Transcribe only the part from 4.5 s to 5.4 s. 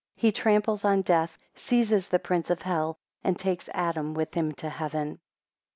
to Heaven.